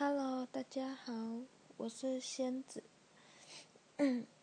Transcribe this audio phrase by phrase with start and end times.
[0.00, 1.12] Hello，大家好，
[1.76, 2.84] 我是仙子。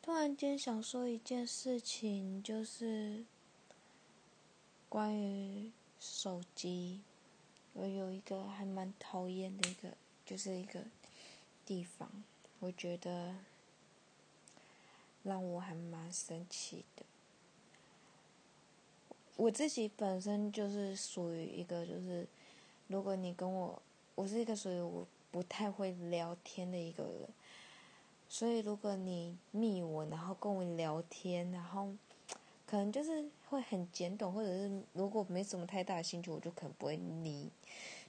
[0.00, 3.22] 突然间想说一件事情，就是
[4.88, 5.70] 关于
[6.00, 7.02] 手机，
[7.74, 9.94] 我有一个还蛮讨厌的一个，
[10.24, 10.84] 就是一个
[11.66, 12.10] 地方，
[12.60, 13.34] 我觉得
[15.22, 17.04] 让我还蛮生气的。
[19.36, 22.26] 我自己本身就是属于一个，就是
[22.86, 23.82] 如果你跟我，
[24.14, 25.06] 我是一个属于我。
[25.32, 27.28] 不太会聊天的一个人，
[28.28, 31.88] 所以如果你密我，然后跟我聊天，然后
[32.66, 37.50] 可能就是会很简短，或者是如果没什么太大的兴趣，我就可能不会理，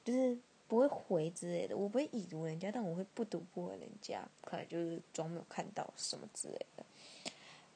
[0.04, 1.78] 就是不会回之类的。
[1.78, 6.84] 我不会已读人家，但我会不读不回人家，可能就是装没有看到什么之类的。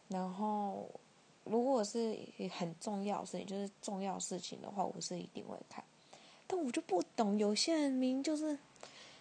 [0.10, 0.90] 然后
[1.46, 2.20] 如果是
[2.52, 5.82] 很重要事情，就是重要事情的话，我是一定会看。
[6.46, 8.58] 但我就不懂，有些人明就是。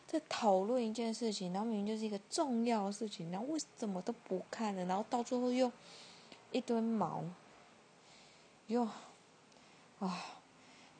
[0.07, 4.85] 在讨论一件事情，然后明明就是一个重要的事情，然后为什么都不看了？
[4.85, 5.71] 然后到最后又
[6.53, 7.25] 一堆毛，
[8.69, 8.83] 又
[9.99, 10.41] 啊，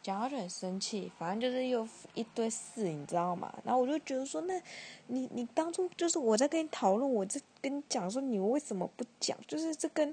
[0.03, 1.11] 讲到就很生气。
[1.19, 3.55] 反正就是又一堆事，你知道吗？
[3.65, 4.61] 然后我就觉得说，那
[5.07, 9.39] 你你当初就是我在跟你讨论，我在跟你讲说，你为什么不讲？
[9.47, 10.13] 就是这跟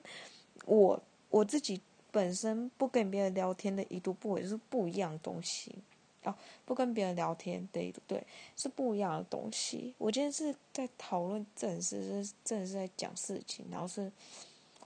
[0.66, 1.81] 我我自己
[2.12, 5.75] 本身不跟别人聊天的一度不回是不一样的东西。
[6.24, 6.36] 哦，
[6.66, 9.94] 不跟别人聊天，对对，是不一样的东西。
[9.98, 14.12] 我今天是在讨论正事，是正是在讲事情，然后是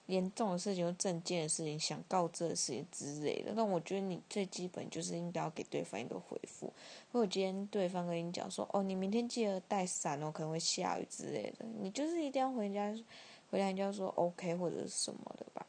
[0.07, 3.51] 严重的事情、正件的事情、想告知的事情之类的。
[3.55, 6.71] 但我觉得你最基本就是应该要给对方一个回复。
[7.11, 12.95] 如果今天对方跟你讲说：“哦，你明天记得带伞哦，可能会下雨之类的。”你就是一定要回家，
[13.51, 15.67] 回家人家说 “OK” 或者什么的吧。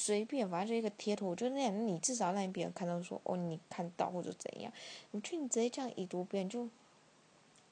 [0.00, 4.72] 随便，反正就一个贴图，我觉得那样，你至少让别人看到说，哦，你看到或者怎样。
[5.10, 6.68] 我觉得你直接这样已读别人，就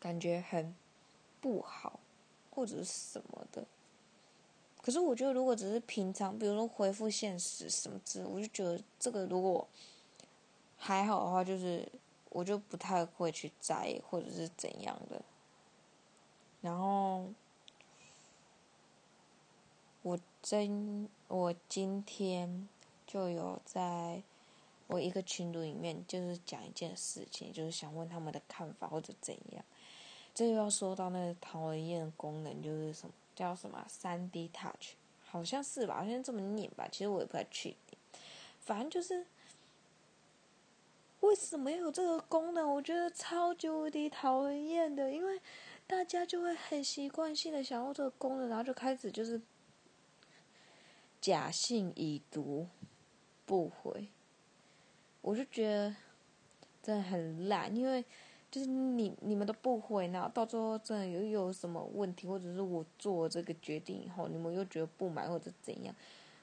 [0.00, 0.74] 感觉很
[1.40, 2.00] 不好，
[2.50, 3.64] 或者是什么的。
[4.82, 9.66] 可是我觉得，如果只是平常，比如说回复现实什么之类，我就觉得这个如果
[10.76, 11.88] 还好的话，就是
[12.30, 15.22] 我就不太会去在意或者是怎样的。
[16.60, 17.26] 然后。
[20.06, 22.68] 我真，我今天
[23.08, 24.22] 就有在
[24.86, 29.64] 我一个群组里面，就是讲一件事情，就是想问他们的看法或者怎样。
[30.32, 34.94] 这又要说到那个讨人厌的功能，就是什么叫什么三 D Touch，
[35.24, 35.96] 好像是吧？
[35.96, 36.86] 好像这么念吧？
[36.92, 37.98] 其实我也不太确定。
[38.60, 39.26] 反正就是
[41.18, 42.72] 为什么有这个功能？
[42.72, 45.40] 我觉得超级无敌讨人厌的，因为
[45.84, 49.42] 大家就会很习惯性的想要这个功能，然后就开始就是。
[51.20, 52.66] 假信已读
[53.44, 54.08] 不回，
[55.22, 55.94] 我就觉得
[56.82, 58.04] 真的很烂，因为
[58.50, 65.94] 就是你你们都不回，然后到最后真的又有什么问题，或者是我做这个决定以后，你们又觉得不满或者怎样，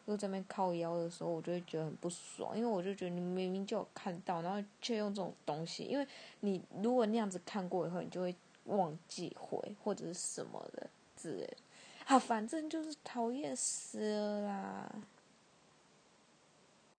[0.06, 6.06] 又在那边靠腰的时候，我就会觉得很不爽，因为我就觉得你明明就有看到，然后却用这种东西，因为
[6.42, 8.36] 你如果那样子看过以后，你就会
[8.66, 11.58] 忘记回或者是什么的之类。
[12.06, 14.96] 啊，反正就是讨厌死了啦。